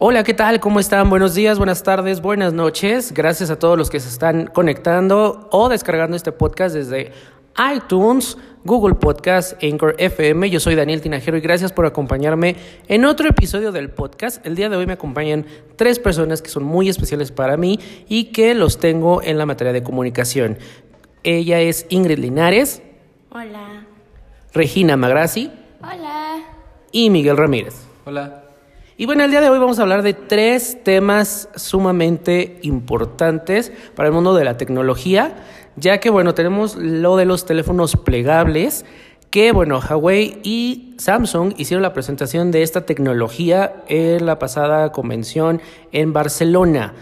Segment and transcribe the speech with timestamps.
[0.00, 0.60] Hola, ¿qué tal?
[0.60, 1.10] ¿Cómo están?
[1.10, 3.12] Buenos días, buenas tardes, buenas noches.
[3.12, 7.10] Gracias a todos los que se están conectando o descargando este podcast desde
[7.74, 10.50] iTunes, Google Podcast, Anchor FM.
[10.50, 12.54] Yo soy Daniel Tinajero y gracias por acompañarme
[12.86, 14.46] en otro episodio del podcast.
[14.46, 18.26] El día de hoy me acompañan tres personas que son muy especiales para mí y
[18.26, 20.58] que los tengo en la materia de comunicación.
[21.24, 22.82] Ella es Ingrid Linares.
[23.30, 23.84] Hola.
[24.54, 25.50] Regina Magrassi.
[25.82, 26.36] Hola.
[26.92, 27.74] Y Miguel Ramírez.
[28.04, 28.44] Hola.
[29.00, 34.08] Y bueno, el día de hoy vamos a hablar de tres temas sumamente importantes para
[34.08, 35.36] el mundo de la tecnología,
[35.76, 38.84] ya que bueno, tenemos lo de los teléfonos plegables,
[39.30, 45.62] que bueno, Huawei y Samsung hicieron la presentación de esta tecnología en la pasada convención
[45.92, 46.94] en Barcelona.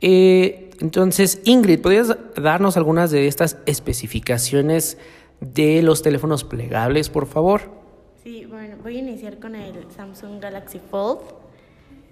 [0.00, 4.98] Eh, entonces, Ingrid, ¿podrías darnos algunas de estas especificaciones
[5.40, 7.85] de los teléfonos plegables, por favor?
[8.26, 11.20] Sí, bueno, voy a iniciar con el Samsung Galaxy Fold.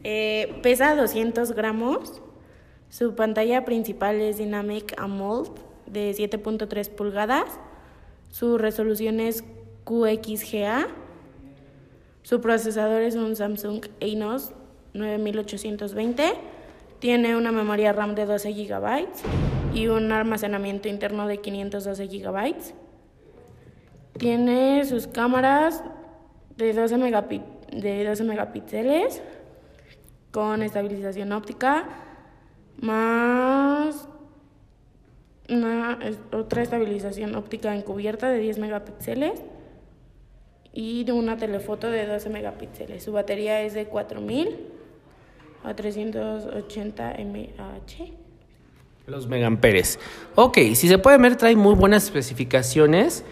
[0.04, 2.22] Eh, pesa 200 gramos.
[2.88, 5.50] Su pantalla principal es Dynamic AMOLED
[5.86, 7.58] de 7.3 pulgadas.
[8.30, 9.42] Su resolución es
[9.82, 10.86] QXGA.
[12.22, 14.52] Su procesador es un Samsung Exynos
[14.92, 16.32] 9820.
[17.00, 19.08] Tiene una memoria RAM de 12 GB
[19.74, 22.54] y un almacenamiento interno de 512 GB.
[24.16, 25.82] Tiene sus cámaras
[26.56, 26.96] de 12,
[27.72, 29.22] de 12 megapíxeles
[30.30, 31.86] con estabilización óptica
[32.80, 34.08] más
[35.48, 35.98] una,
[36.32, 39.42] otra estabilización óptica encubierta de 10 megapíxeles
[40.72, 43.04] y de una telefoto de 12 megapíxeles.
[43.04, 44.56] Su batería es de 4000
[45.62, 48.06] a 380 mAh.
[49.06, 49.98] Los megamperes.
[50.34, 53.24] Ok, si se puede ver, trae muy buenas especificaciones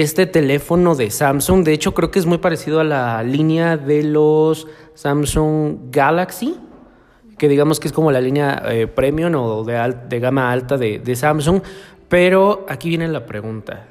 [0.00, 1.64] este teléfono de Samsung.
[1.64, 6.54] De hecho, creo que es muy parecido a la línea de los Samsung Galaxy,
[7.38, 11.62] que digamos que es como la línea eh, premium o de, gama alta de, Samsung.
[12.10, 13.86] Pero aquí viene la pregunta.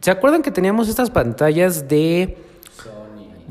[0.00, 2.36] ¿Se acuerdan que teníamos estas pantallas de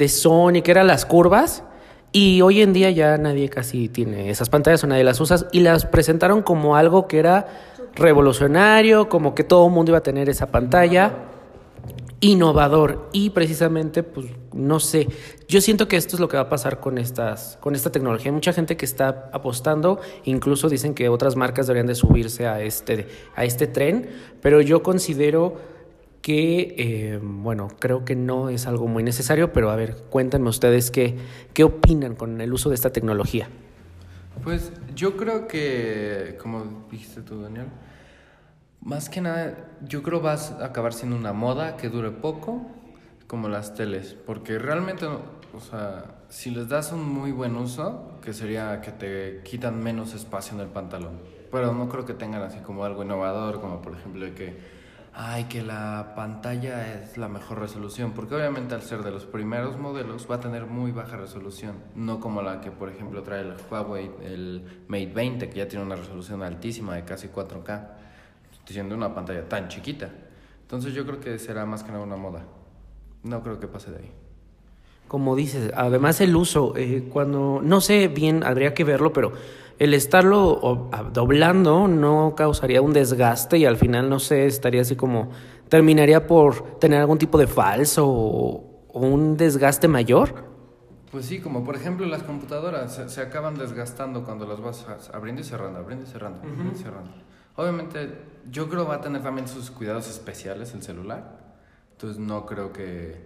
[0.09, 1.63] Sony, que eran las curvas?
[2.11, 5.61] Y hoy en día ya nadie casi tiene esas pantallas o nadie las usa y
[5.61, 7.47] las presentaron como algo que era
[7.95, 11.28] revolucionario, como que todo mundo iba a tener esa pantalla
[12.21, 15.07] innovador y precisamente pues no sé
[15.47, 18.29] yo siento que esto es lo que va a pasar con estas con esta tecnología.
[18.29, 22.61] Hay mucha gente que está apostando incluso dicen que otras marcas deberían de subirse a
[22.61, 24.09] este a este tren
[24.41, 25.55] pero yo considero
[26.21, 30.91] que eh, bueno creo que no es algo muy necesario pero a ver cuéntenme ustedes
[30.91, 31.15] qué
[31.53, 33.49] qué opinan con el uso de esta tecnología.
[34.43, 37.67] Pues yo creo que como dijiste tú Daniel
[38.81, 42.65] más que nada, yo creo vas a acabar siendo una moda que dure poco,
[43.27, 48.33] como las teles, porque realmente, o sea, si les das un muy buen uso, que
[48.33, 51.19] sería que te quitan menos espacio en el pantalón,
[51.51, 54.57] pero no creo que tengan así como algo innovador, como por ejemplo que,
[55.13, 59.77] ay, que la pantalla es la mejor resolución, porque obviamente al ser de los primeros
[59.77, 63.53] modelos va a tener muy baja resolución, no como la que por ejemplo trae el
[63.69, 67.98] Huawei, el Mate 20, que ya tiene una resolución altísima de casi 4K
[68.73, 70.09] siendo una pantalla tan chiquita.
[70.61, 72.43] Entonces yo creo que será más que nada una moda.
[73.23, 74.11] No creo que pase de ahí.
[75.07, 79.33] Como dices, además el uso, eh, cuando, no sé bien, habría que verlo, pero
[79.79, 85.29] el estarlo doblando no causaría un desgaste y al final, no sé, estaría así como,
[85.69, 90.49] terminaría por tener algún tipo de falso o, un desgaste mayor.
[91.11, 95.45] Pues sí, como por ejemplo las computadoras se, acaban desgastando cuando las vas abriendo y
[95.45, 97.11] cerrando, abriendo y cerrando, abriendo y cerrando.
[97.59, 98.09] Obviamente,
[98.49, 101.39] yo creo va a tener también sus cuidados especiales el celular.
[101.91, 103.17] Entonces no creo que,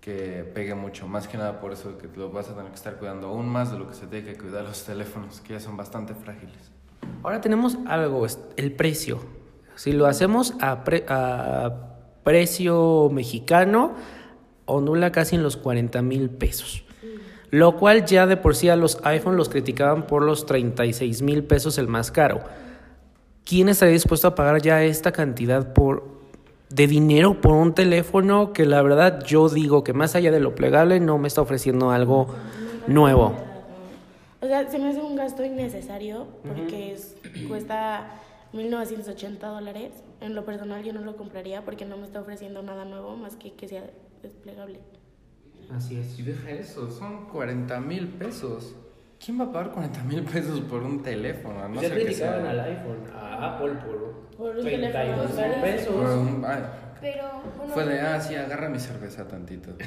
[0.00, 1.06] que pegue mucho.
[1.06, 3.70] Más que nada por eso que lo vas a tener que estar cuidando aún más
[3.70, 6.70] de lo que se tiene que cuidar los teléfonos, que ya son bastante frágiles.
[7.22, 8.26] Ahora tenemos algo,
[8.56, 9.20] el precio.
[9.74, 11.74] Si lo hacemos a, a
[12.24, 13.92] precio mexicano,
[14.64, 16.82] ondula casi en los 40 mil pesos.
[17.50, 21.44] Lo cual ya de por sí a los iPhone los criticaban por los 36 mil
[21.44, 22.40] pesos el más caro.
[23.44, 26.04] ¿Quién estaría dispuesto a pagar ya esta cantidad por,
[26.68, 30.54] de dinero por un teléfono que la verdad yo digo que más allá de lo
[30.54, 32.28] plegable no me está ofreciendo algo
[32.86, 33.34] nuevo?
[34.40, 37.16] O sea, se me hace un gasto innecesario porque es,
[37.46, 38.10] cuesta
[38.54, 39.92] 1.980 dólares.
[40.20, 43.36] En lo personal yo no lo compraría porque no me está ofreciendo nada nuevo más
[43.36, 43.90] que que sea
[44.22, 44.80] desplegable.
[45.70, 46.18] Así es.
[46.18, 48.74] Y deja eso, son 40 mil pesos.
[49.22, 51.68] ¿Quién va a pagar 40 mil pesos por un teléfono?
[51.68, 55.94] No sé criticaban al iPhone, a Apple por, por un 32 mil pesos.
[55.94, 56.46] Por un,
[57.02, 59.70] Pero, bueno, Fue de, ah, sí, agarra mi cerveza tantito.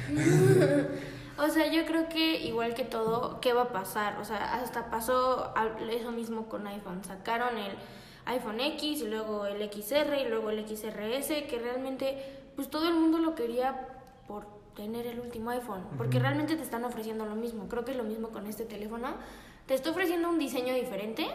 [1.36, 4.18] O sea, yo creo que igual que todo, ¿qué va a pasar?
[4.20, 5.52] O sea, hasta pasó
[5.90, 7.02] eso mismo con iPhone.
[7.02, 7.72] Sacaron el
[8.26, 12.16] iPhone X y luego el XR y luego el XRS, que realmente,
[12.54, 13.88] pues todo el mundo lo quería
[14.28, 17.68] por tener el último iPhone, porque realmente te están ofreciendo lo mismo.
[17.68, 19.08] Creo que es lo mismo con este teléfono.
[19.66, 21.26] Te está ofreciendo un diseño diferente,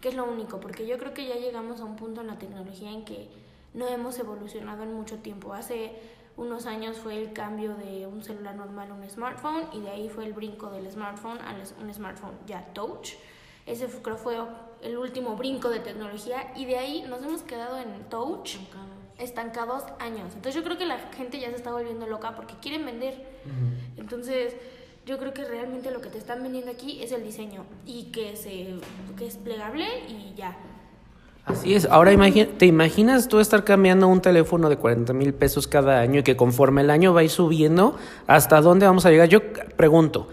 [0.00, 2.38] que es lo único, porque yo creo que ya llegamos a un punto en la
[2.38, 3.28] tecnología en que
[3.74, 5.52] no hemos evolucionado en mucho tiempo.
[5.52, 5.92] Hace
[6.36, 10.08] unos años fue el cambio de un celular normal a un smartphone y de ahí
[10.08, 13.10] fue el brinco del smartphone a un smartphone ya touch.
[13.66, 14.38] Ese fue- creo fue
[14.82, 18.56] el último brinco de tecnología y de ahí nos hemos quedado en touch
[19.20, 20.34] estancados años.
[20.34, 23.14] Entonces yo creo que la gente ya se está volviendo loca porque quieren vender.
[23.96, 24.54] Entonces
[25.06, 28.36] yo creo que realmente lo que te están vendiendo aquí es el diseño y que,
[28.36, 28.74] se,
[29.16, 30.56] que es plegable y ya.
[31.44, 31.86] Así es.
[31.86, 32.12] Ahora
[32.58, 36.36] ¿te imaginas tú estar cambiando un teléfono de 40 mil pesos cada año y que
[36.36, 37.96] conforme el año va a ir subiendo,
[38.26, 39.28] ¿hasta dónde vamos a llegar?
[39.28, 39.40] Yo
[39.76, 40.28] pregunto,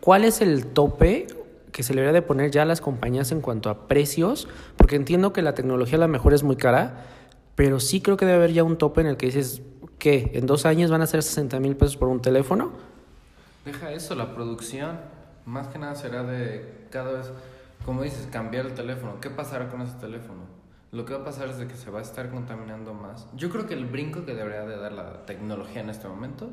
[0.00, 1.26] ¿cuál es el tope
[1.72, 4.48] que se le debería de poner ya a las compañías en cuanto a precios?
[4.76, 7.04] Porque entiendo que la tecnología a lo mejor es muy cara,
[7.56, 9.62] pero sí creo que debe haber ya un tope en el que dices,
[9.98, 10.30] ¿qué?
[10.34, 12.70] ¿En dos años van a ser 60 mil pesos por un teléfono?
[13.64, 15.00] Deja eso, la producción.
[15.44, 17.32] Más que nada será de cada vez,
[17.84, 19.20] como dices, cambiar el teléfono.
[19.20, 20.40] ¿Qué pasará con ese teléfono?
[20.92, 23.26] Lo que va a pasar es de que se va a estar contaminando más.
[23.36, 26.50] Yo creo que el brinco que debería de dar la tecnología en este momento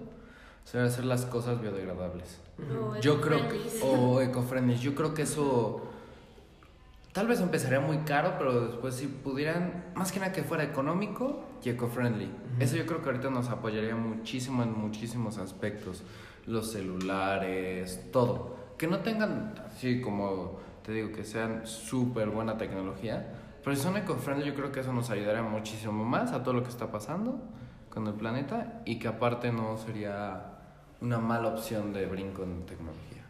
[0.64, 2.40] será hacer las cosas biodegradables.
[2.60, 3.82] O Yo creo que, eco-friendly.
[3.84, 4.76] o eco-friendly.
[4.78, 5.82] Yo creo que eso
[7.14, 11.46] tal vez empezaría muy caro, pero después si pudieran, más que nada que fuera económico
[11.64, 12.30] y eco-friendly.
[12.60, 16.04] Eso yo creo que ahorita nos apoyaría muchísimo en muchísimos aspectos.
[16.46, 18.58] Los celulares, todo.
[18.78, 23.34] Que no tengan, así como te digo, que sean súper buena tecnología.
[23.64, 26.64] Pero si son eco-friendly, yo creo que eso nos ayudaría muchísimo más a todo lo
[26.64, 27.40] que está pasando
[27.90, 30.58] con el planeta y que aparte no sería
[31.00, 33.23] una mala opción de brinco en tecnología.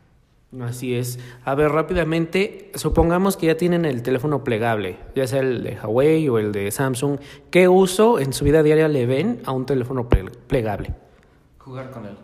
[0.61, 1.17] Así es.
[1.45, 6.29] A ver, rápidamente, supongamos que ya tienen el teléfono plegable, ya sea el de Huawei
[6.29, 7.19] o el de Samsung.
[7.49, 10.93] ¿Qué uso en su vida diaria le ven a un teléfono ple- plegable?
[11.57, 12.15] Jugar con él.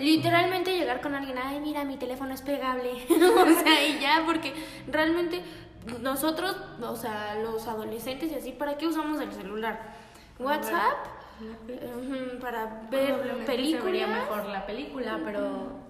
[0.00, 2.90] Literalmente llegar con alguien, ay, mira, mi teléfono es pegable.
[3.10, 4.52] o sea, y ya, porque
[4.90, 5.42] realmente
[6.02, 9.94] nosotros, o sea, los adolescentes y así, ¿para qué usamos el celular?
[10.38, 11.06] WhatsApp,
[11.40, 14.08] ujú, para ver Probablemente se vería películas.
[14.30, 15.85] mejor la película, pero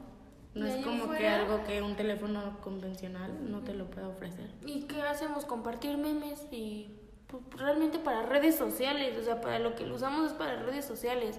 [0.56, 4.50] no es como que algo que un teléfono convencional no te lo pueda ofrecer.
[4.64, 5.44] ¿Y qué hacemos?
[5.44, 6.88] Compartir memes y
[7.26, 10.86] pues, realmente para redes sociales, o sea, para lo que lo usamos es para redes
[10.86, 11.38] sociales.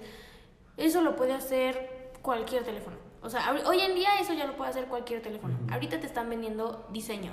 [0.78, 2.98] Eso lo puede hacer cualquier teléfono.
[3.24, 5.58] O sea, hoy en día eso ya lo puede hacer cualquier teléfono.
[5.72, 7.32] Ahorita te están vendiendo diseño,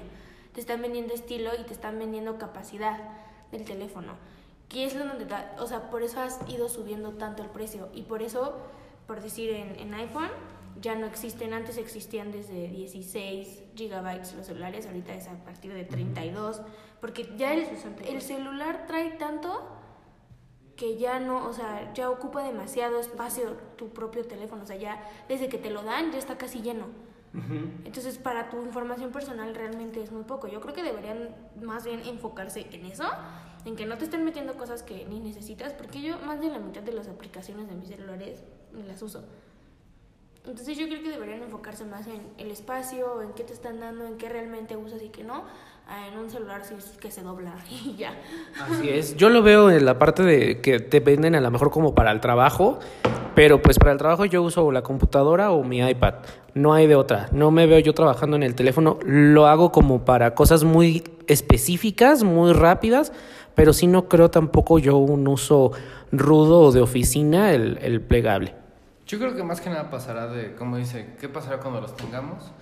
[0.54, 2.98] te están vendiendo estilo y te están vendiendo capacidad
[3.52, 4.14] del teléfono.
[4.70, 5.26] Que es lo donde,
[5.58, 8.56] o sea, por eso has ido subiendo tanto el precio y por eso,
[9.06, 10.30] por decir en, en iPhone,
[10.84, 15.84] ya no existen, antes existían desde 16 gigabytes los celulares, ahorita es a partir de
[15.84, 16.60] 32,
[17.00, 17.66] porque ya el,
[18.06, 19.66] el celular trae tanto
[20.76, 25.02] que ya no, o sea, ya ocupa demasiado espacio tu propio teléfono, o sea, ya
[25.26, 26.86] desde que te lo dan ya está casi lleno.
[27.84, 30.46] Entonces, para tu información personal realmente es muy poco.
[30.46, 33.10] Yo creo que deberían más bien enfocarse en eso,
[33.64, 36.60] en que no te estén metiendo cosas que ni necesitas, porque yo más de la
[36.60, 39.24] mitad de las aplicaciones de mis celulares ni las uso.
[40.46, 44.04] Entonces yo creo que deberían enfocarse más en el espacio, en qué te están dando,
[44.04, 45.44] en qué realmente usas y qué no,
[46.12, 48.14] en un celular sí es que se dobla y ya.
[48.60, 49.16] Así es.
[49.16, 52.10] Yo lo veo en la parte de que te venden a lo mejor como para
[52.10, 52.78] el trabajo,
[53.34, 56.14] pero pues para el trabajo yo uso la computadora o mi iPad.
[56.52, 57.28] No hay de otra.
[57.32, 58.98] No me veo yo trabajando en el teléfono.
[59.02, 63.12] Lo hago como para cosas muy específicas, muy rápidas,
[63.54, 65.72] pero sí no creo tampoco yo un uso
[66.12, 68.63] rudo o de oficina el, el plegable.
[69.06, 72.52] Yo creo que más que nada pasará de, como dice, ¿qué pasará cuando los tengamos?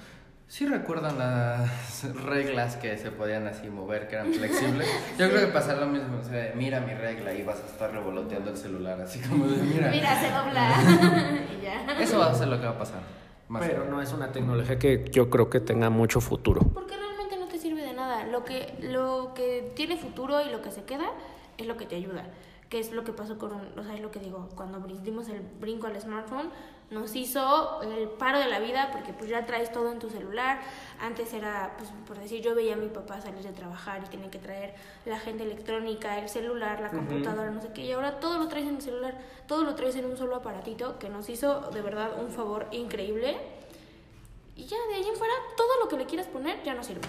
[0.48, 4.88] Sí recuerdan las reglas que se podían así mover, que eran flexibles.
[5.18, 7.92] Yo creo que pasará lo mismo, o sea, mira mi regla y vas a estar
[7.92, 9.90] revoloteando el celular, así como de, mira.
[9.92, 10.72] Mira, se dobla
[11.58, 11.98] y ya.
[12.00, 13.00] Eso va a ser lo que va a pasar.
[13.48, 16.62] Más Pero no es una tecnología que yo creo que tenga mucho futuro.
[16.74, 18.26] Porque realmente no te sirve de nada.
[18.26, 21.06] Lo que, lo que tiene futuro y lo que se queda
[21.56, 22.24] es lo que te ayuda.
[22.72, 25.40] Que es lo que pasó con, o sea, es lo que digo, cuando dimos el
[25.60, 26.48] brinco al smartphone,
[26.90, 30.58] nos hizo el paro de la vida porque pues ya traes todo en tu celular.
[30.98, 34.30] Antes era, pues por decir, yo veía a mi papá salir de trabajar y tenía
[34.30, 34.74] que traer
[35.04, 37.82] la agenda electrónica, el celular, la computadora, no sé qué.
[37.82, 40.98] Y ahora todo lo traes en el celular, todo lo traes en un solo aparatito
[40.98, 43.36] que nos hizo de verdad un favor increíble.
[44.54, 47.00] Y ya de ahí en fuera, todo lo que le quieras poner ya no sirve.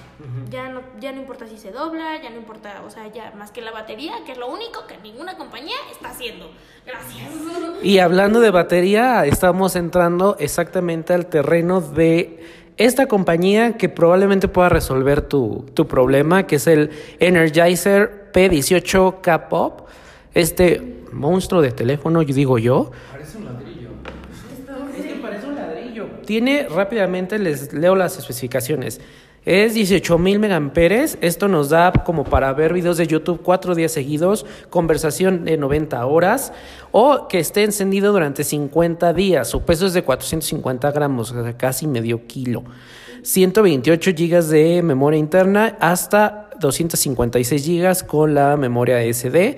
[0.50, 3.52] ya, no, ya no importa si se dobla, ya no importa, o sea, ya más
[3.52, 6.50] que la batería, que es lo único que ninguna compañía está haciendo.
[6.86, 7.30] Gracias.
[7.82, 14.70] Y hablando de batería, estamos entrando exactamente al terreno de esta compañía que probablemente pueda
[14.70, 19.88] resolver tu, tu problema, que es el Energizer P18 K-Pop.
[20.34, 23.90] Este monstruo de teléfono, yo digo yo, Parece un ladrillo.
[24.98, 26.08] Es que parece un ladrillo.
[26.25, 29.00] Tiene, rápidamente les leo las especificaciones.
[29.46, 31.18] Es 18.000 megamperes.
[31.20, 36.06] Esto nos da como para ver videos de YouTube cuatro días seguidos, conversación de 90
[36.06, 36.53] horas
[36.92, 39.50] o que esté encendido durante 50 días.
[39.50, 42.63] Su peso es de 450 gramos, casi medio kilo.
[43.24, 49.58] 128 gigas de memoria interna hasta 256 gigas con la memoria SD.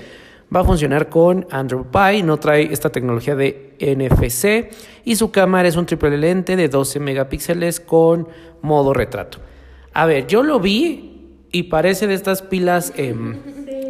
[0.55, 4.71] Va a funcionar con Android Pie, no trae esta tecnología de NFC
[5.03, 8.27] y su cámara es un triple lente de 12 megapíxeles con
[8.61, 9.39] modo retrato.
[9.93, 11.15] A ver, yo lo vi
[11.51, 13.37] y parece de estas pilas em,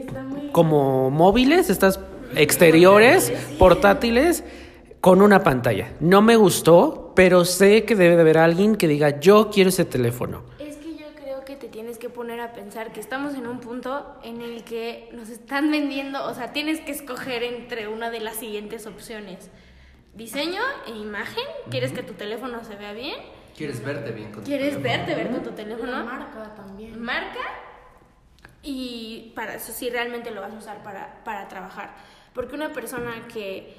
[0.51, 1.99] como móviles, estas
[2.35, 4.43] exteriores, portátiles,
[5.01, 5.93] con una pantalla.
[5.99, 9.85] No me gustó, pero sé que debe de haber alguien que diga, yo quiero ese
[9.85, 10.43] teléfono.
[10.59, 13.59] Es que yo creo que te tienes que poner a pensar que estamos en un
[13.59, 18.19] punto en el que nos están vendiendo, o sea, tienes que escoger entre una de
[18.19, 19.51] las siguientes opciones.
[20.15, 23.15] Diseño e imagen, quieres que tu teléfono se vea bien,
[23.55, 24.83] ¿Quieres verte bien con tu quieres teléfono?
[24.97, 27.01] verte ver con tu La teléfono, marca también.
[27.01, 27.39] marca
[28.63, 31.93] y para eso sí realmente lo vas a usar para, para trabajar.
[32.33, 33.73] Porque una persona que,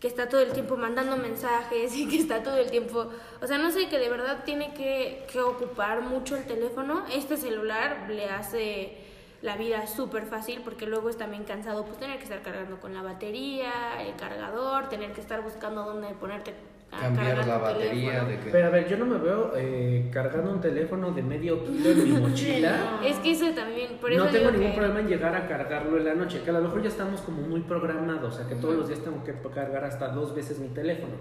[0.00, 3.08] que está todo el tiempo mandando mensajes y que está todo el tiempo,
[3.40, 7.36] o sea, no sé, que de verdad tiene que, que ocupar mucho el teléfono, este
[7.36, 8.96] celular le hace
[9.42, 12.94] la vida súper fácil porque luego es también cansado pues tener que estar cargando con
[12.94, 16.54] la batería, el cargador, tener que estar buscando dónde ponerte
[16.92, 18.28] a Cambiar cargar la tu batería teléfono.
[18.28, 18.50] de que...
[18.50, 22.04] Pero a ver, yo no me veo eh, cargando un teléfono de medio kilo en
[22.04, 23.00] mi mochila.
[23.04, 25.96] Es que eso también, por eso no tengo ningún que- problema en llegar a cargarlo
[25.96, 28.54] en la noche, que a lo mejor ya estamos como muy programados, o sea que
[28.56, 31.14] todos los días tengo que cargar hasta dos veces mi teléfono.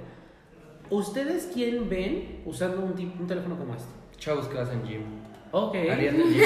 [0.90, 3.90] ¿Ustedes quién ven usando un, un teléfono como este?
[4.18, 5.02] Chavos que hacen gym.
[5.52, 5.76] Ok.
[5.76, 6.34] El gym.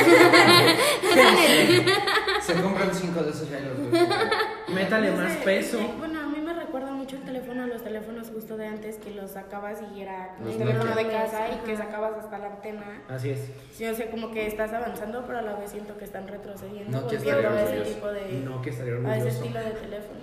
[2.41, 3.77] Se compran cinco de esos y ahí los.
[4.75, 5.79] Métale No más sé, peso.
[5.79, 8.97] eh, Bueno, a mí me recuerda mucho el teléfono a los teléfonos justo de antes
[8.97, 12.47] que los sacabas y era Los un teléfono de casa y que sacabas hasta la
[12.47, 13.01] antena.
[13.07, 13.49] Así es.
[13.73, 17.01] Sí, o sea, como que estás avanzando, pero a la vez siento que están retrocediendo,
[17.01, 17.95] Nokia volviendo estaría a ese orgulloso.
[17.95, 18.31] tipo de...
[18.43, 19.27] No, que estaría a ese orgulloso.
[19.43, 20.19] estilo de teléfono.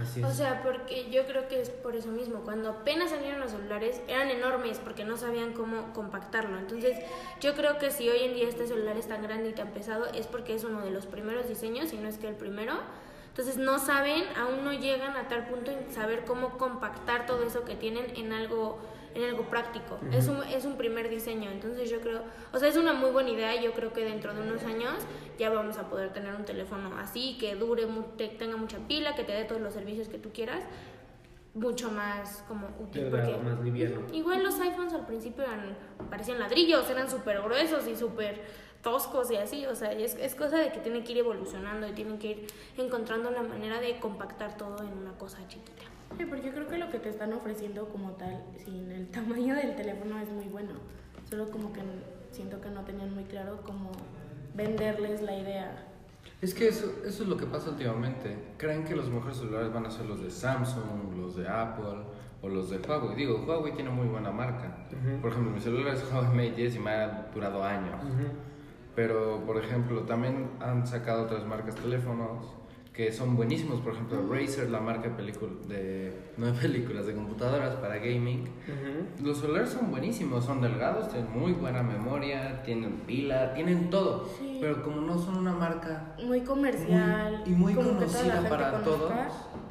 [0.00, 0.26] Así es.
[0.26, 2.40] O sea, porque yo creo que es por eso mismo.
[2.40, 6.58] Cuando apenas salieron los celulares eran enormes porque no sabían cómo compactarlo.
[6.58, 6.98] Entonces,
[7.40, 10.06] yo creo que si hoy en día este celular es tan grande y tan pesado
[10.12, 12.74] es porque es uno de los primeros diseños, y no es que el primero.
[13.28, 17.64] Entonces, no saben, aún no llegan a tal punto en saber cómo compactar todo eso
[17.64, 18.78] que tienen en algo
[19.16, 19.98] en algo práctico.
[20.12, 21.50] es, un, es un primer diseño.
[21.50, 23.60] Entonces, yo creo, o sea, es una muy buena idea.
[23.60, 24.94] Yo creo que dentro de unos años
[25.38, 29.24] ya vamos a poder tener un teléfono así, que dure, te- tenga mucha pila, que
[29.24, 30.62] te dé todos los servicios que tú quieras,
[31.54, 33.02] mucho más como útil.
[33.10, 34.00] Delgado, porque más liviano.
[34.12, 35.76] igual los iPhones al principio eran,
[36.10, 38.42] parecían ladrillos, eran súper gruesos y súper
[38.82, 41.92] toscos y así, o sea, es, es cosa de que tienen que ir evolucionando y
[41.92, 42.46] tienen que ir
[42.76, 45.82] encontrando la manera de compactar todo en una cosa chiquita.
[46.16, 49.54] Sí, porque yo creo que lo que te están ofreciendo como tal, sin el tamaño
[49.54, 50.72] del teléfono, es muy bueno.
[51.28, 51.80] Solo como que
[52.30, 53.90] siento que no tenían muy claro cómo
[54.54, 55.86] venderles la idea.
[56.40, 58.36] Es que eso, eso es lo que pasa últimamente.
[58.58, 62.04] Creen que los mejores celulares van a ser los de Samsung, los de Apple
[62.42, 63.16] o los de Huawei.
[63.16, 64.86] Digo, Huawei tiene muy buena marca.
[65.20, 68.00] Por ejemplo, mi celular es Huawei Mate 10 y me ha durado años.
[68.94, 72.46] Pero, por ejemplo, también han sacado otras marcas de teléfonos
[72.96, 73.80] que son buenísimos.
[73.82, 78.48] Por ejemplo, Razer, la marca de, no de películas, de computadoras para gaming.
[79.22, 84.26] Los celulares son buenísimos, son delgados, tienen muy buena memoria, tienen pila, tienen todo.
[84.38, 84.58] Sí.
[84.60, 87.42] Pero como no son una marca Muy comercial.
[87.44, 89.12] Muy- y muy conocida para conozca, todos.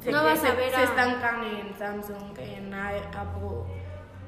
[0.00, 3.74] se- No vas a se- ver Se a- estancan en Samsung, en Apple.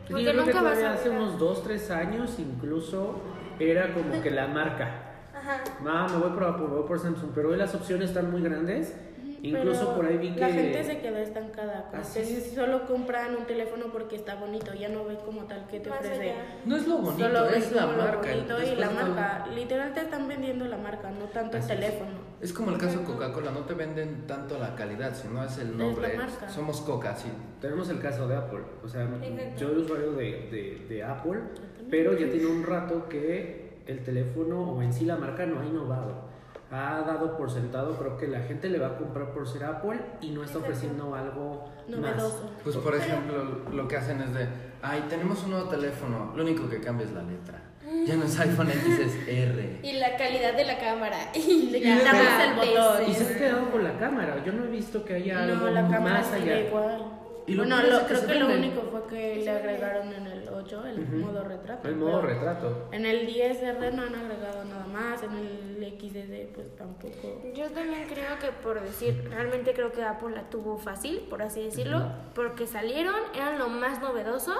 [0.09, 3.21] Porque yo creo que vas hace a- unos 2, 3 años incluso
[3.61, 5.08] era como que la marca.
[5.39, 5.61] Ajá.
[5.87, 8.43] Ah, me voy por Apple, me voy por Samsung, pero hoy las opciones están muy
[8.43, 8.95] grandes.
[9.41, 10.41] Incluso Pero por ahí vi que...
[10.41, 11.87] La gente se quedó estancada.
[11.91, 12.53] Como Así que es.
[12.57, 16.01] solo compran un teléfono porque está bonito, ya no ve como tal que te Más
[16.01, 16.23] ofrece.
[16.33, 16.43] allá.
[16.65, 18.35] No es lo bonito, Solo ves es la marca.
[18.35, 18.41] y
[18.75, 19.47] la todo- marca.
[19.55, 21.79] Literal te están vendiendo la marca, no tanto el Así es.
[21.79, 22.11] teléfono.
[22.41, 25.79] Es como el caso de Coca-Cola, no te venden tanto la calidad, sino es el
[25.79, 26.17] nombre.
[26.17, 26.49] la marca.
[26.49, 27.29] Somos Coca, sí.
[27.61, 28.63] Tenemos el caso de Apple.
[28.85, 29.61] O sea, Exacto.
[29.61, 31.39] yo soy usuario de, de, de Apple,
[31.89, 35.65] pero ya tiene un rato que el teléfono o en sí la marca no ha
[35.67, 36.29] innovado.
[36.71, 39.99] ha dado por sentado, creo que la gente le va a comprar por ser Apple
[40.21, 42.43] y no está ofreciendo algo Novedoso.
[42.45, 42.63] más.
[42.63, 44.47] Pues por ejemplo, lo que hacen es de,
[44.83, 47.63] ay, tenemos un nuevo teléfono, lo único que cambia es la letra.
[48.07, 49.81] Ya no es iPhone X, es R.
[49.83, 51.17] Y la calidad de la cámara.
[51.35, 53.11] Y le quitamos el botón.
[53.11, 54.45] Y se han quedado con la cámara.
[54.45, 56.69] Yo no he visto que haya algo No, la cámara más sigue allá.
[56.69, 57.03] igual.
[57.49, 60.49] Y lo bueno, lo- que creo que lo único fue que le agregaron en el
[60.49, 61.89] 8 el modo retrato.
[61.89, 62.89] El modo retrato.
[62.93, 67.43] En el 10R no han agregado nada más, en el XD pues tampoco.
[67.55, 71.63] Yo también creo que por decir, realmente creo que Apple la tuvo fácil, por así
[71.65, 72.03] decirlo,
[72.35, 74.55] porque salieron, eran lo más novedoso.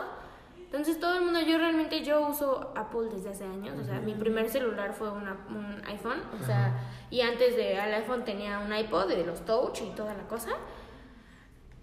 [0.65, 4.13] Entonces todo el mundo, yo realmente yo uso Apple desde hace años, o sea, mi
[4.15, 6.79] primer celular fue una- un iPhone, o sea,
[7.11, 10.51] y antes de al iPhone tenía un iPod de los Touch y toda la cosa.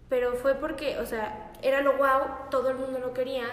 [0.09, 3.45] Pero fue porque, o sea, era lo wow, todo el mundo lo quería.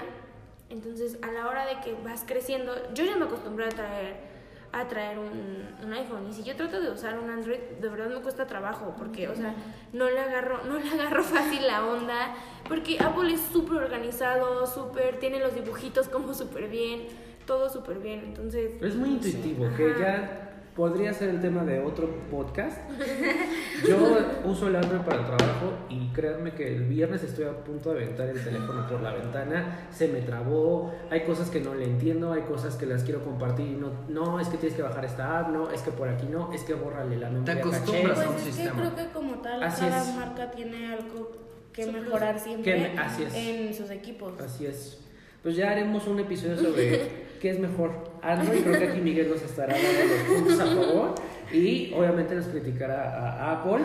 [0.69, 4.33] Entonces, a la hora de que vas creciendo, yo ya me acostumbré a traer
[4.73, 8.09] a traer un, un iPhone y si yo trato de usar un Android, de verdad
[8.09, 9.55] me cuesta trabajo porque, o sea,
[9.93, 12.35] no le agarro no le agarro fácil la onda,
[12.67, 17.07] porque Apple es súper organizado, súper tiene los dibujitos como súper bien,
[17.47, 18.21] todo súper bien.
[18.25, 22.79] Entonces, Es muy intuitivo, que ya podría ser el tema de otro podcast.
[23.89, 23.97] Yo
[24.45, 28.05] uso el Android para el trabajo y créanme que el viernes estoy a punto de
[28.05, 32.33] aventar el teléfono por la ventana, se me trabó, hay cosas que no le entiendo,
[32.33, 35.41] hay cosas que las quiero compartir y no, no, es que tienes que bajar esta
[35.41, 38.25] app, no, es que por aquí no, es que bórrale la memoria acostumbras caché.
[38.27, 38.81] a un Pues es que sistema.
[38.81, 40.15] creo que como tal Así cada es.
[40.17, 41.33] marca tiene algo
[41.73, 43.35] que mejorar siempre Que me- así es.
[43.35, 44.39] en sus equipos.
[44.41, 44.99] Así es.
[45.43, 47.91] Pues ya haremos un episodio sobre qué es mejor.
[48.23, 51.15] Android, creo que aquí Miguel nos estará dando los puntos a favor
[51.53, 53.81] y obviamente nos criticará a Apple.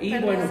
[0.00, 0.42] Y bueno,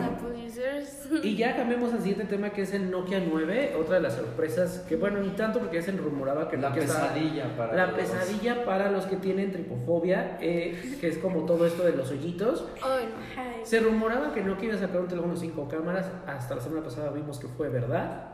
[1.24, 4.80] y ya cambiamos al siguiente tema que es el Nokia 9, otra de las sorpresas
[4.90, 7.86] que bueno, ni tanto porque ya se rumoraba que La Nokia estaba- pesadilla para la
[7.88, 12.10] los- pesadilla para los que tienen tripofobia, eh, que es como todo esto de los
[12.10, 12.68] hoyitos.
[12.82, 13.66] No.
[13.66, 17.12] Se rumoraba que Nokia iba a sacar un teléfono 5 cámaras, hasta la semana pasada
[17.12, 18.30] vimos que fue verdad.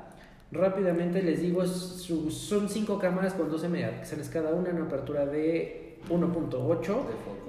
[0.53, 5.98] Rápidamente les digo, su- son 5 cámaras con 12 megapíxeles cada una, una apertura de
[6.10, 6.95] 1.8,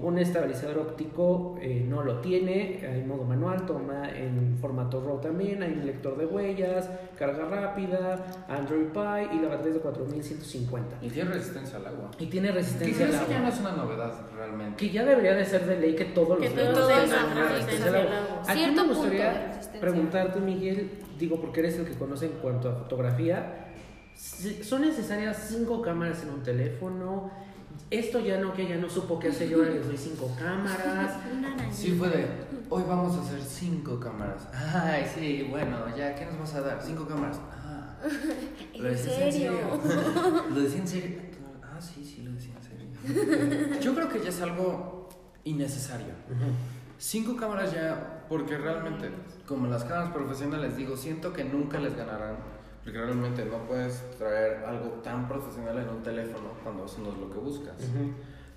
[0.01, 5.63] un estabilizador óptico eh, no lo tiene, hay modo manual, toma en formato RAW también,
[5.63, 10.97] hay un lector de huellas, carga rápida, Android Pie y la batería es de 4150.
[11.03, 12.11] Y tiene resistencia al agua.
[12.19, 13.49] Y tiene Que resistencia al eso ya no agua.
[13.55, 14.77] es una novedad realmente.
[14.87, 17.95] Que ya debería de ser de ley que todos Que los todos tengan resistencia al
[17.97, 18.19] agua.
[18.19, 18.43] agua.
[18.53, 22.75] Aquí me punto gustaría preguntarte, Miguel, digo porque eres el que conoce en cuanto a
[22.75, 23.73] fotografía,
[24.63, 27.31] ¿son necesarias cinco cámaras en un teléfono?
[27.91, 31.19] Esto ya no, que ya no supo qué hacer, yo ahora les doy cinco cámaras.
[31.73, 32.27] Sí fue de,
[32.71, 34.49] hoy vamos a hacer cinco cámaras.
[34.53, 36.81] Ay, sí, bueno, ya, ¿qué nos vas a dar?
[36.83, 37.41] Cinco cámaras.
[37.51, 37.97] Ah,
[38.77, 39.53] ¿lo ¿En decías serio?
[40.55, 41.19] ¿Lo decía en serio?
[41.63, 43.81] Ah, sí, sí, lo decía en serio.
[43.81, 45.09] Yo creo que ya es algo
[45.45, 46.15] innecesario.
[46.99, 49.11] Cinco cámaras ya, porque realmente,
[49.47, 52.37] como las cámaras profesionales, digo, siento que nunca les ganarán,
[52.83, 57.19] porque realmente no puedes traer algo tan profesional en un teléfono cuando eso no es
[57.19, 57.75] lo que buscas.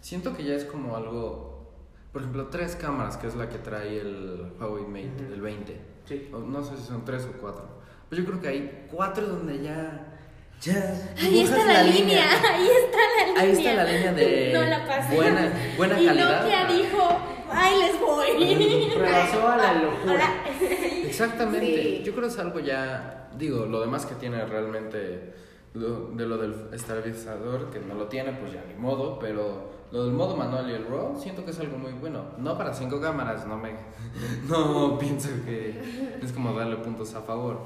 [0.02, 1.72] Siento que ya es como algo,
[2.12, 5.34] por ejemplo, tres cámaras, que es la que trae el Huawei Mate, Ujú.
[5.34, 5.82] el 20.
[6.06, 6.30] Sí.
[6.34, 7.66] O no sé si son tres o cuatro.
[8.10, 10.14] Pues yo creo que hay cuatro donde ya...
[10.60, 10.74] Ya
[11.18, 13.42] Ahí está dibujas la, línea, ahí está la línea.
[13.42, 15.16] Ahí está la línea de No la pasé.
[15.16, 16.42] buena, buena y calidad.
[16.42, 17.08] Nokia dijo,
[17.52, 18.90] ay, les voy.
[18.96, 20.14] Rebasó a la locura.
[20.14, 20.30] Ahora,
[21.06, 21.66] Exactamente.
[21.66, 22.02] Sí.
[22.04, 25.34] Yo creo que es algo ya, digo, lo demás que tiene realmente
[25.74, 30.04] lo- de lo del estabilizador, que no lo tiene, pues ya ni modo, pero lo
[30.06, 32.24] del modo manual y el RAW, siento que es algo muy bueno.
[32.38, 33.72] No para cinco cámaras, no me,
[34.50, 37.60] no pienso que es como darle puntos a favor.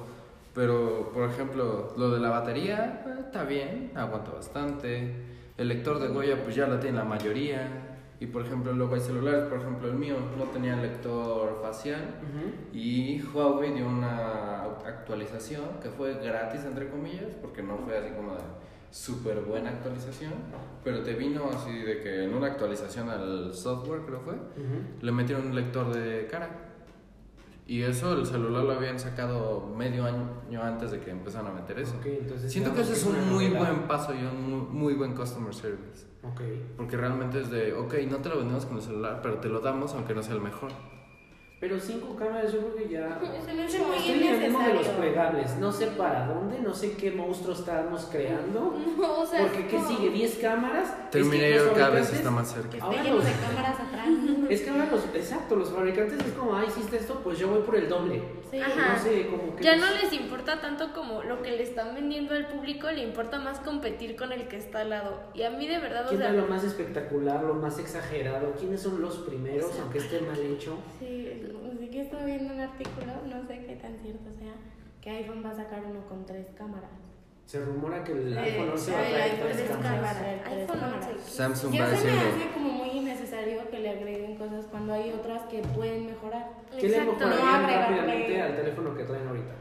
[0.53, 5.15] Pero, por ejemplo, lo de la batería, eh, está bien, aguanta bastante.
[5.57, 7.90] El lector de huella, pues ya lo tiene la mayoría.
[8.21, 12.19] Y, por ejemplo, luego hay celulares, por ejemplo, el mío no tenía lector facial.
[12.71, 18.35] Y Huawei dio una actualización que fue gratis, entre comillas, porque no fue así como
[18.35, 18.41] de
[18.91, 20.33] súper buena actualización,
[20.83, 24.35] pero te vino así de que en una actualización al software, creo fue,
[25.01, 26.70] le metieron un lector de cara.
[27.71, 31.79] Y eso el celular lo habían sacado medio año antes de que empezaran a meter
[31.79, 31.95] eso.
[32.03, 33.59] Entonces Siento que ese es un muy novedad.
[33.61, 36.05] buen paso y un muy, buen customer service.
[36.21, 36.41] Ok.
[36.75, 39.61] Porque realmente es de, ok, no te lo vendemos con el celular, pero te lo
[39.61, 40.73] damos aunque no sea el mejor.
[41.61, 43.19] Pero cinco cámaras yo creo que ya...
[43.45, 45.57] Se me hace muy Estoy en el tema de los plegables.
[45.57, 48.79] No sé para dónde, no sé qué monstruo estamos creando.
[48.97, 49.87] no, o sea, Porque, ¿qué no.
[49.87, 50.11] sigue?
[50.11, 50.89] ¿10 cámaras?
[50.89, 52.69] Es que Terminator los cada vez está más cerca.
[52.71, 54.07] Que Ahora lleno los- de cámaras atrás.
[54.49, 57.61] Es que ahora los, exacto, los fabricantes es como, ah, hiciste esto, pues yo voy
[57.61, 58.21] por el doble.
[58.49, 58.59] Sí.
[58.59, 58.95] Ajá.
[58.95, 59.63] No sé, como que...
[59.63, 63.39] Ya no les importa tanto como lo que le están vendiendo al público, le importa
[63.39, 65.21] más competir con el que está al lado.
[65.33, 68.51] Y a mí de verdad, o ¿Quién sea, da lo más espectacular, lo más exagerado?
[68.59, 70.77] ¿Quiénes son los primeros, aunque esté mal hecho?
[70.99, 71.20] Sí
[71.91, 74.53] que estaba viendo un artículo, no sé qué tan cierto sea,
[75.01, 76.89] que iPhone va a sacar uno con tres cámaras.
[77.45, 80.15] Se rumora que el iPhone 11 va a traer tres tres cámaras.
[80.15, 80.47] cámaras.
[80.47, 81.07] iPhone cámaras.
[81.17, 81.29] 11.
[81.31, 82.29] Samsung Ya va se me diciendo.
[82.45, 86.47] hace como muy innecesario que le agreguen cosas cuando hay otras que pueden mejorar.
[86.79, 87.25] ¿Qué le Exacto.
[87.25, 89.53] No mejorarían rápidamente al teléfono que traen ahorita?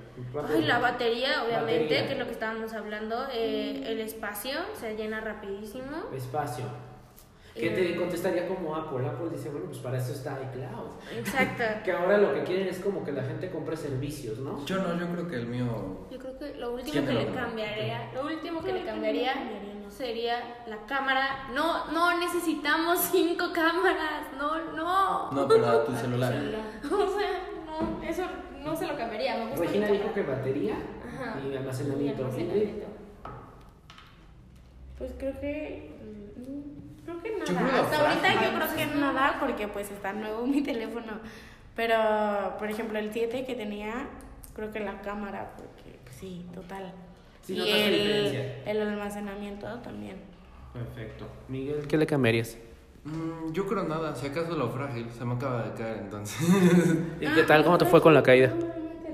[0.55, 2.07] Ay, la batería, obviamente, Batería.
[2.07, 3.27] que es lo que estábamos hablando.
[3.33, 5.97] eh, el espacio se llena rapidísimo.
[6.15, 6.67] Espacio.
[7.55, 9.07] ¿Qué te contestaría como Apple?
[9.07, 10.91] Apple dice, bueno, pues para eso está iCloud.
[11.19, 11.65] Exacto.
[11.85, 14.65] Que ahora lo que quieren es como que la gente compre servicios, ¿no?
[14.67, 16.07] Yo no, yo creo que el mío.
[16.11, 18.87] Yo creo que lo último ¿Quién que me le cambiaría, lo último que le que
[18.87, 19.35] cambiaría
[19.89, 21.49] sería la cámara.
[21.55, 24.27] No, no necesitamos cinco cámaras.
[24.39, 25.33] No, no.
[25.33, 26.33] No, pero a tu celular.
[26.85, 28.23] O sea, no, eso
[28.63, 29.37] no se lo cambiaría.
[29.37, 31.41] Me gusta Regina dijo que batería Ajá.
[31.45, 32.23] y Y almacenamiento.
[32.25, 32.87] almacenamiento.
[34.99, 35.91] Pues creo que.
[37.23, 37.69] Creo que Yo nada.
[37.71, 41.13] creo Hasta ahorita yo creo que nada porque pues está nuevo mi teléfono.
[41.77, 41.97] Pero,
[42.59, 44.09] por ejemplo, el 7 que tenía,
[44.55, 46.93] creo que la cámara, porque pues, sí, total.
[47.43, 50.17] Sí, y el, el almacenamiento también.
[50.73, 51.27] Perfecto.
[51.49, 52.59] Miguel, ¿qué le cambiarías?
[53.05, 56.39] Mm, yo creo nada, si acaso lo frágil, se me acaba de caer entonces.
[57.21, 57.65] ¿Y qué tal?
[57.65, 58.53] ¿Cómo te fue con la caída?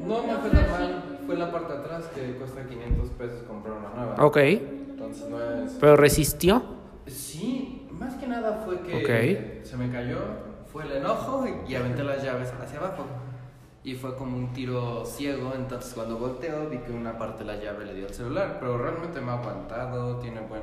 [0.04, 3.76] No me fue tan mal, fue la parte de atrás que cuesta 500 pesos comprar
[3.76, 4.24] una nueva.
[4.24, 4.36] Ok.
[4.38, 5.72] Entonces no es.
[5.78, 6.62] ¿Pero resistió?
[7.06, 7.55] Sí,
[8.40, 8.94] nada fue que
[9.60, 9.64] Ok.
[9.64, 10.18] se me cayó,
[10.72, 13.04] fue el enojo y aventé las llaves hacia abajo.
[13.82, 17.62] Y fue como un tiro ciego, entonces cuando volteo vi que una parte de la
[17.62, 20.62] llave le dio al celular, pero realmente me ha aguantado, tiene buen...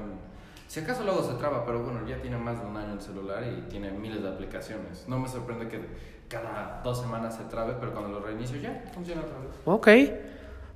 [0.67, 3.43] Si acaso luego se traba, pero bueno, ya tiene más de un año el celular
[3.43, 5.05] y tiene miles de aplicaciones.
[5.07, 5.79] No me sorprende que
[6.27, 9.49] cada dos semanas se trabe, pero cuando lo reinicio ya funciona otra vez.
[9.65, 9.87] Ok.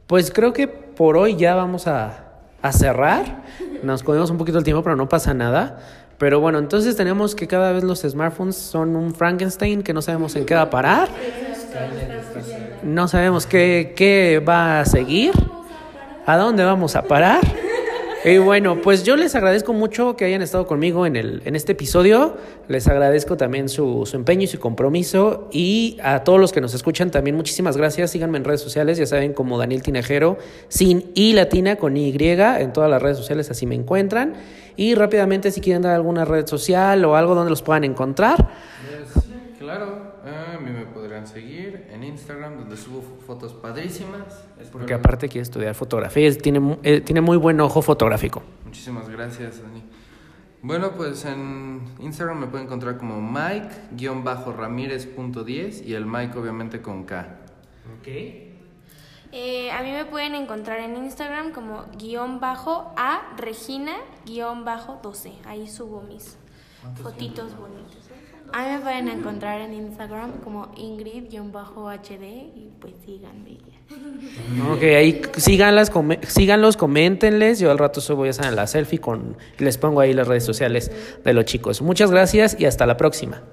[0.05, 2.25] Pues creo que por hoy ya vamos a,
[2.61, 3.43] a cerrar.
[3.83, 5.79] Nos comimos un poquito el tiempo, pero no pasa nada.
[6.17, 10.35] Pero bueno, entonces tenemos que cada vez los smartphones son un Frankenstein que no sabemos
[10.35, 11.09] en qué va a parar.
[12.83, 15.31] No sabemos qué, qué va a seguir.
[16.25, 17.41] ¿A dónde vamos a parar?
[18.25, 21.73] Y bueno, pues yo les agradezco mucho que hayan estado conmigo en, el, en este
[21.73, 22.35] episodio.
[22.67, 25.47] Les agradezco también su, su empeño y su compromiso.
[25.51, 28.11] Y a todos los que nos escuchan también muchísimas gracias.
[28.11, 32.73] Síganme en redes sociales, ya saben, como Daniel Tinejero, sin I latina, con Y, en
[32.73, 34.33] todas las redes sociales así me encuentran.
[34.77, 38.47] Y rápidamente, si quieren dar alguna red social o algo donde los puedan encontrar.
[39.13, 39.25] Pues,
[39.59, 44.45] claro, a mí me podrán seguir en Instagram donde subo fotos padrísimas.
[44.71, 48.41] Porque Espero- aparte quiere estudiar fotografía, es- tiene, eh, tiene muy buen ojo fotográfico.
[48.65, 49.83] Muchísimas gracias, Dani.
[50.61, 57.27] Bueno, pues en Instagram me pueden encontrar como Mike-Ramírez.10 y el Mike obviamente con K.
[59.31, 63.93] Eh, a mí me pueden encontrar en Instagram como guion bajo a Regina
[64.25, 65.33] guion bajo 12.
[65.45, 66.37] Ahí subo mis
[67.01, 67.97] fotitos bonitos.
[68.53, 72.23] A mí me pueden encontrar en Instagram como Ingrid-HD
[72.55, 73.57] y pues síganme.
[74.71, 77.59] Ok, ahí síganlas, come- síganlos, coméntenles.
[77.59, 80.45] Yo al rato subo ya saben la selfie con, y les pongo ahí las redes
[80.45, 80.91] sociales
[81.23, 81.81] de los chicos.
[81.81, 83.43] Muchas gracias y hasta la próxima.